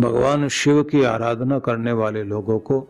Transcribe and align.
भगवान 0.00 0.48
शिव 0.48 0.82
की 0.82 1.02
आराधना 1.02 1.58
करने 1.58 1.92
वाले 1.92 2.24
लोगों 2.24 2.58
को 2.58 2.88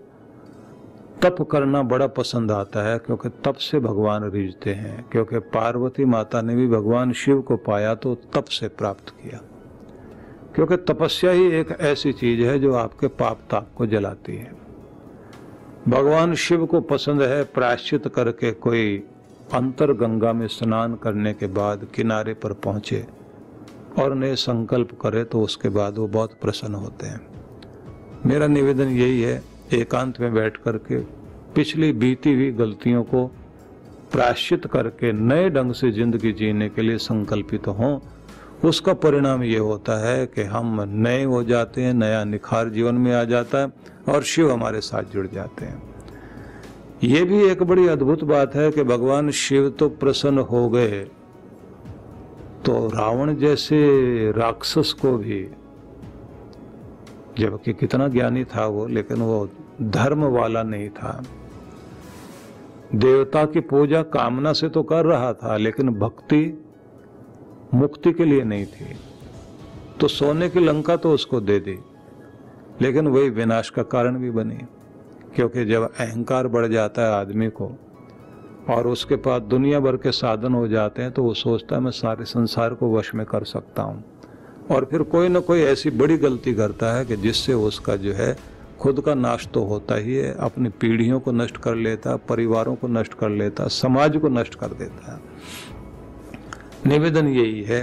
तप 1.22 1.42
करना 1.42 1.82
बड़ा 1.82 2.06
पसंद 2.06 2.52
आता 2.52 2.88
है, 2.88 2.98
क्योंकि 2.98 3.28
तप 3.28 3.54
से 3.54 3.80
भगवान 3.80 4.30
रिझते 4.30 4.70
हैं। 4.70 5.08
क्योंकि 5.12 5.38
पार्वती 5.38 6.04
माता 6.04 6.42
ने 6.42 6.54
भी 6.54 6.68
भगवान 6.68 7.12
शिव 7.12 7.40
को 7.40 7.56
पाया 7.56 7.94
तो 7.94 8.14
तप 8.14 8.44
से 8.44 8.68
प्राप्त 8.68 9.10
किया। 9.10 9.40
क्योंकि 10.54 10.76
तपस्या 10.76 11.30
ही 11.30 11.50
एक 11.50 11.80
ऐसी 11.80 12.12
चीज़ 12.12 12.40
है 12.40 12.58
जो 12.58 12.74
आपके 12.74 13.06
पाप 13.06 13.40
ताप 13.50 13.68
को 13.76 13.86
जलाती 13.86 14.36
है। 14.36 14.52
भगवान 15.88 16.34
शिव 16.34 16.66
को 16.66 16.80
पसंद 16.80 17.22
है 17.22 17.44
प्रायश्चित 17.44 18.08
करके 18.08 18.52
कोई 18.52 19.02
अंतर 19.54 19.92
गंगा 19.92 20.32
में 20.32 20.46
स्नान 20.46 20.94
करने 20.94 21.32
के 21.34 21.46
बाद 21.46 21.86
किनारे 21.94 22.34
पर 22.34 22.52
पहुँचे। 22.52 23.25
और 23.98 24.14
नए 24.14 24.34
संकल्प 24.36 24.98
करे 25.00 25.24
तो 25.24 25.40
उसके 25.40 25.68
बाद 25.68 25.98
वो 25.98 26.06
बहुत 26.08 26.32
प्रसन्न 26.40 26.74
होते 26.74 27.06
हैं। 27.06 27.20
मेरा 28.26 28.46
निवेदन 28.46 28.88
यही 28.88 29.20
है, 29.22 29.42
एकांत 29.72 30.20
में 30.20 30.32
बैठ 30.34 30.56
करके 30.56 30.98
पिछली 31.54 31.92
बीती 31.94 32.32
हुई 32.34 32.50
गलतियों 32.52 33.02
को 33.04 33.26
प्राश्चित 34.12 34.66
करके 34.66 35.12
नए 35.12 35.48
ढंग 35.50 35.72
से 35.72 35.90
ज़िंदगी 35.92 36.32
जीने 36.32 36.68
के 36.68 36.82
लिए 36.82 36.98
संकल्पित 36.98 37.66
हों। 37.68 37.98
उसका 38.64 38.92
परिणाम 38.94 39.42
ये 39.42 39.58
होता 39.58 39.98
है 40.00 40.26
कि 40.26 40.42
हम 40.42 40.80
नए 40.88 41.24
हो 41.24 41.42
जाते 41.44 41.82
हैं, 41.82 41.92
नया 41.94 42.22
निखार 42.24 42.68
जीवन 42.68 42.94
में 42.94 43.12
आ 43.14 43.24
जाता 43.24 43.58
है 43.58 43.72
और 44.08 44.22
शिव 44.24 44.52
हमारे 44.52 44.80
साथ 44.80 45.12
जुड़ 45.12 45.26
जाते 45.26 45.64
हैं। 45.64 45.82
ये 47.04 47.22
भी 47.24 47.42
एक 47.44 47.62
बड़ी 47.62 47.86
अद्भुत 47.88 48.24
बात 48.24 48.54
है 48.54 48.70
कि 48.70 48.82
भगवान 48.84 49.30
शिव 49.30 49.68
तो 49.70 49.88
प्रसन्न 49.88 50.38
हो 50.50 50.68
गए। 50.68 51.06
तो 52.66 52.86
रावण 52.88 53.34
जैसे 53.36 53.76
राक्षस 54.32 54.92
को 54.92 55.12
भी, 55.18 55.42
जबकि 57.38 57.72
कितना 57.72 58.08
ज्ञानी 58.08 58.44
था 58.44 58.66
वो, 58.66 58.86
लेकिन 58.86 59.22
वो 59.22 59.48
धर्म 59.82 60.24
वाला 60.24 60.62
नहीं 60.62 60.88
था। 60.88 61.22
देवता 62.94 63.44
की 63.44 63.60
पूजा 63.60 64.02
कामना 64.02 64.52
से 64.52 64.68
तो 64.68 64.82
कर 64.82 65.04
रहा 65.04 65.32
था, 65.32 65.56
लेकिन 65.56 65.90
भक्ति 65.90 66.42
मुक्ति 67.74 68.12
के 68.12 68.24
लिए 68.24 68.44
नहीं 68.44 68.66
थी। 68.66 68.94
तो 70.00 70.08
सोने 70.08 70.48
की 70.48 70.60
लंका 70.60 70.96
तो 70.96 71.12
उसको 71.12 71.40
दे 71.40 71.58
दी, 71.60 71.78
लेकिन 72.80 73.06
वही 73.06 73.30
विनाश 73.30 73.70
का 73.70 73.82
कारण 73.82 74.18
भी 74.18 74.30
बनी, 74.30 74.58
क्योंकि 75.34 75.64
जब 75.64 75.82
अहंकार 75.82 76.48
बढ़ 76.48 76.66
जाता 76.66 77.02
है 77.02 77.14
आदमी 77.14 77.48
को 77.50 77.72
और 78.70 78.86
उसके 78.86 79.16
पास 79.16 79.42
दुनिया 79.42 79.80
भर 79.80 79.96
के 79.96 80.12
साधन 80.12 80.54
हो 80.54 80.68
जाते 80.68 81.02
हैं 81.02 81.12
तो 81.12 81.22
वो 81.22 81.34
सोचता 81.34 81.76
है, 81.76 81.82
मैं 81.82 81.90
सारे 81.90 82.24
संसार 82.24 82.74
को 82.74 82.96
वश 82.96 83.14
में 83.14 83.26
कर 83.26 83.44
सकता 83.44 83.82
हूँ। 83.82 84.04
और 84.70 84.84
फिर 84.84 85.02
कोई 85.02 85.28
ना 85.28 85.40
कोई 85.40 85.60
ऐसी 85.60 85.90
बड़ी 85.90 86.16
गलती 86.16 86.54
करता 86.54 86.92
है 86.96 87.04
कि 87.04 87.16
जिससे 87.16 87.52
उसका 87.52 87.96
जो 87.96 88.12
है, 88.12 88.36
खुद 88.80 89.00
का 89.00 89.14
नाश 89.14 89.48
तो 89.54 89.62
होता 89.64 89.94
ही 89.94 90.14
है, 90.14 90.34
अपनी 90.40 90.68
पीढ़ियों 90.68 91.20
को 91.20 91.32
नष्ट 91.32 91.56
कर 91.56 91.74
लेता, 91.74 92.16
परिवारों 92.16 92.74
को 92.74 92.88
नष्ट 92.88 93.14
कर 93.14 93.28
लेता, 93.28 93.68
समाज 93.68 94.16
को 94.16 94.28
नष्ट 94.28 94.54
कर 94.54 94.66
देता 94.66 95.12
है। 95.12 95.20
निवेदन 96.86 97.28
यही 97.28 97.62
है 97.62 97.80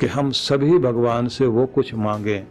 कि 0.00 0.06
हम 0.06 0.30
सभी 0.30 0.78
भगवान 0.78 1.28
से 1.28 1.46
वो 1.46 1.66
कुछ 1.66 1.94
मांगें। 1.94 2.46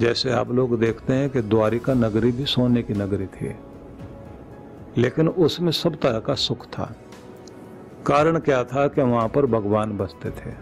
जैसे 0.00 0.30
आप 0.30 0.50
लोग 0.52 0.78
देखते 0.80 1.12
हैं 1.12 1.30
कि 1.30 1.42
द्वारिका 1.42 1.94
नगरी 1.94 2.32
भी 2.32 2.44
सोने 2.44 2.82
की 2.82 2.94
नगरी 2.94 3.26
थी। 3.26 3.54
लेकिन 4.98 5.28
उसमें 5.28 5.70
सब 5.72 5.96
तरह 5.96 6.18
का 6.18 6.34
सुख 6.34 6.66
था। 6.68 6.94
कारण 8.06 8.38
क्या 8.38 8.62
था 8.64 8.86
कि 8.88 9.02
वहाँ 9.02 9.28
पर 9.28 9.46
भगवान 9.46 9.96
बसते 9.96 10.30
थे। 10.30 10.52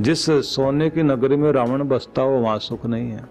जिस 0.00 0.24
सोने 0.46 0.88
की 0.90 1.02
नगरी 1.02 1.36
में 1.36 1.50
रावण 1.52 1.82
बसता 1.88 2.22
हो, 2.22 2.38
वहाँ 2.38 2.58
सुख 2.58 2.86
नहीं 2.86 3.10
है। 3.10 3.24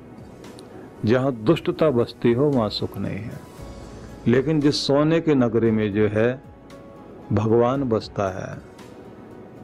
जहाँ 1.05 1.31
दुष्टता 1.35 1.89
बसती 1.89 2.33
हो, 2.33 2.49
वहाँ 2.49 2.69
सुख 2.69 2.97
नहीं 2.97 3.19
है। 3.19 3.39
लेकिन 4.27 4.59
जिस 4.61 4.85
सोने 4.87 5.19
की 5.21 5.35
नगरी 5.35 5.71
में 5.71 5.91
जो 5.93 6.07
है, 6.07 6.41
भगवान 7.31 7.83
बसता 7.83 8.29
है 8.31 8.59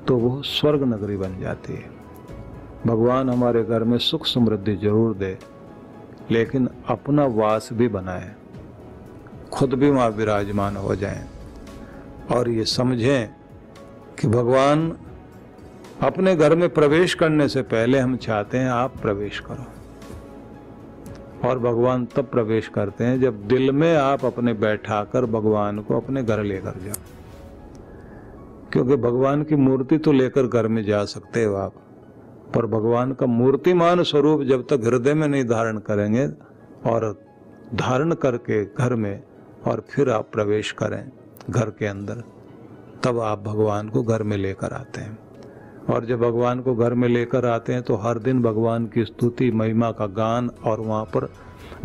तो 0.08 0.16
वो 0.18 0.42
स्वर्ग 0.42 0.84
नगरी 0.84 1.18
बन 1.18 1.40
जाती 1.40 1.74
है। 1.74 1.90
भगवान 2.86 3.30
हमारे 3.30 3.64
घर 3.64 3.84
में 3.84 3.98
सुख 4.00 4.26
समृद्धि 4.26 4.76
ज़रूर 4.76 5.14
दे, 5.16 5.38
लेकिन 6.32 6.70
अपना 6.88 7.26
वास 7.26 7.70
भी 7.74 7.88
बनाए। 7.88 8.32
खुद 9.54 9.74
भी 9.74 9.90
वहाँ 9.90 10.10
विराजमान 10.10 10.76
हो 10.76 10.96
जाएँ 10.96 11.28
और 12.32 12.50
ये 12.50 12.64
समझें 12.66 13.30
कि 14.20 14.28
भगवान 14.28 14.92
अपने 16.02 16.36
घर 16.36 16.56
में 16.56 16.70
प्रवेश 16.70 17.14
करने 17.14 17.48
से 17.48 17.62
पहले 17.62 18.00
हम 18.00 18.16
चाहते 18.18 18.58
हैं 18.58 18.70
आप 18.70 18.98
प्रवेश 19.02 19.40
करो। 19.40 19.66
और 21.50 21.60
भगवान 21.60 22.06
तब 22.06 22.26
प्रवेश 22.26 22.68
करते 22.68 23.04
हैं 23.04 23.20
जब 23.22 23.48
दिल 23.48 23.72
में 23.72 23.96
आप 23.98 24.26
अपने 24.26 24.54
बैठाकर 24.54 25.26
भगवान 25.26 25.80
को 25.80 25.98
अपने 25.98 26.24
घर 26.24 26.44
लेकर 26.44 26.80
जाओ। 26.86 27.02
क्योंकि 28.72 28.96
भगवान 28.96 29.44
की 29.44 29.56
मूर्ति 29.56 29.98
तो 29.98 30.12
लेकर 30.12 30.48
घर 30.48 30.68
में 30.68 30.84
जा 30.84 31.04
सकते 31.06 31.44
हो 31.44 31.56
आप, 31.56 31.74
पर 32.56 32.66
भगवान 32.66 33.12
का 33.14 33.26
मूर्तिमान 33.26 34.04
स्वरूप 34.04 34.42
जब 34.44 34.66
तक 34.70 34.86
हृदय 34.86 35.14
में 35.14 35.28
नहीं 35.28 35.44
धारण 35.44 35.78
करेंगे 35.78 36.28
और 36.90 37.20
धारण 37.76 38.14
करके 38.14 38.64
घर 38.66 38.96
में 38.96 39.24
और 39.68 39.84
फिर 39.90 40.10
आप 40.10 40.30
प्रवेश 40.32 40.72
करें 40.72 41.12
घर 41.50 41.70
के 41.70 41.86
अंदर। 41.86 42.24
तब 43.04 43.20
आप 43.20 43.44
भगवान 43.44 43.90
को 43.90 44.04
घर 44.04 44.24
में 44.24 44.38
लेकर 44.38 44.74
आते 44.74 45.02
हैं। 45.02 45.18
और 45.90 46.06
जब 46.06 46.20
भगवान 46.20 46.60
को 46.60 46.76
घर 46.76 46.94
में 46.94 47.08
लेकर 47.10 47.46
आते 47.46 47.74
हैं 47.74 47.82
तो 47.82 47.96
हर 47.96 48.20
दिन 48.20 48.42
भगवान 48.42 48.86
की 48.86 49.06
स्तुति, 49.06 49.52
महिमा 49.52 49.92
का 49.92 50.06
गान 50.06 50.50
और 50.66 50.80
वहाँ 50.80 51.04
पर 51.06 51.30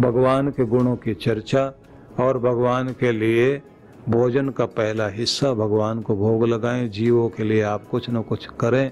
भगवान 0.01 0.51
के 0.51 0.65
गुणों 0.65 0.97
की 0.97 1.15
चर्चा 1.15 1.73
और 2.21 2.39
भगवान 2.39 2.93
के 2.93 3.13
लिए 3.13 3.61
भोजन 4.09 4.49
का 4.49 4.67
पहला 4.67 5.07
हिस्सा 5.09 5.53
भगवान 5.53 6.01
को 6.03 6.17
भोग 6.17 6.47
लगाएँ। 6.47 6.89
जीवों 6.89 7.29
के 7.29 7.45
लिए 7.45 7.63
आप 7.63 7.87
कुछ 7.87 8.11
न 8.11 8.23
कुछ 8.23 8.47
करें 8.61 8.91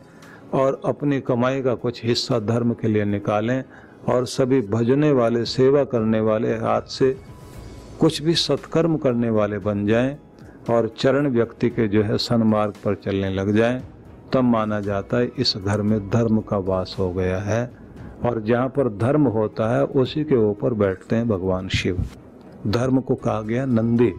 और 0.55 0.81
अपनी 0.85 1.21
कमाई 1.21 1.63
का 1.63 1.75
कुछ 1.75 2.05
हिस्सा 2.05 2.39
धर्म 2.41 2.73
के 2.75 2.89
लिए 2.89 3.05
निकालें 3.05 3.63
और 4.09 4.27
सभी 4.27 4.61
भजने 4.61 5.11
वाले, 5.13 5.45
सेवा 5.45 5.85
करने 5.85 6.21
वाले 6.21 6.55
हाथ 6.57 6.83
से 6.83 7.17
कुछ 8.01 8.23
भी 8.23 8.35
सत्कर्म 8.35 8.97
करने 8.97 9.31
वाले 9.31 9.59
बन 9.59 9.87
जाएँ 9.87 10.17
और 10.71 10.89
चरण 10.99 11.27
व्यक्ति 11.29 11.69
के 11.71 11.89
जो 11.89 12.03
है 12.03 12.17
सन्मार्ग 12.19 12.75
पर 12.85 12.95
चलने 12.95 13.31
लग 13.31 13.55
जाएँ, 13.57 13.83
तब 14.33 14.45
माना 14.45 14.81
जाता 14.81 15.17
है 15.17 15.31
इस 15.39 15.55
घर 15.57 15.83
में 15.83 15.99
धर्म 16.11 16.41
का 16.41 16.57
वास 16.57 16.97
हो 16.99 17.13
गया 17.13 17.39
है 17.39 17.71
और 18.25 18.41
जहाँ 18.41 18.69
पर 18.69 18.89
धर्म 18.89 19.27
होता 19.27 19.77
है, 19.77 19.85
उसी 19.85 20.25
के 20.25 20.37
ऊपर 20.37 20.75
बैठते 20.75 21.17
हैं 21.17 21.29
भगवान 21.29 21.69
शिव। 21.69 22.05
धर्म 22.67 23.01
को 23.01 23.15
कहा 23.15 23.41
गया 23.43 23.65
नंदी 23.67 24.13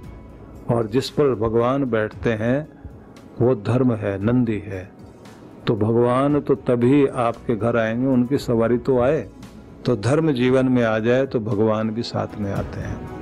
और 0.71 0.87
जिस 0.87 1.09
पर 1.09 1.35
भगवान 1.35 1.85
बैठते 1.85 2.33
हैं, 2.33 2.67
वो 3.41 3.55
धर्म 3.55 3.93
है, 3.93 4.17
नंदी 4.25 4.59
है। 4.59 4.89
तो 5.67 5.75
भगवान 5.75 6.39
तो 6.39 6.55
तभी 6.55 7.05
आपके 7.07 7.55
घर 7.55 7.77
आएँगे, 7.77 8.07
उनकी 8.07 8.37
सवारी 8.37 8.77
तो 8.77 8.99
आए। 8.99 9.29
तो 9.85 9.95
धर्म 9.95 10.31
जीवन 10.31 10.65
में 10.65 10.83
आ 10.83 10.99
जाए 10.99 11.25
तो 11.25 11.39
भगवान 11.39 11.89
भी 11.89 12.03
साथ 12.03 12.39
में 12.39 12.51
आते 12.53 12.79
हैं। 12.79 13.21